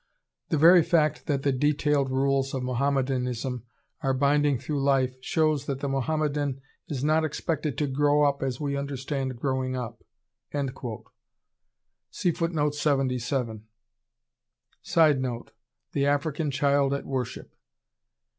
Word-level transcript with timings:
The 0.49 0.57
very 0.57 0.81
fact 0.81 1.27
that 1.27 1.43
the 1.43 1.51
detailed 1.51 2.09
rules 2.09 2.55
of 2.55 2.63
Mohammedanism 2.63 3.61
are 4.01 4.15
binding 4.15 4.57
through 4.57 4.81
life 4.81 5.13
shows 5.23 5.67
that 5.67 5.79
the 5.79 5.87
Mohammedan 5.87 6.59
is 6.87 7.03
not 7.03 7.23
expected 7.23 7.77
to 7.77 7.85
grow 7.85 8.23
up 8.23 8.41
as 8.41 8.59
we 8.59 8.75
understand 8.75 9.35
growing 9.37 9.75
up." 9.75 10.03
[Sidenote: 10.51 11.11
The 15.91 16.05
African 16.07 16.49
Child 16.49 16.95
at 16.95 17.05
Worship. 17.05 17.53